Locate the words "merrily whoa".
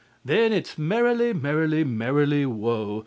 1.83-2.99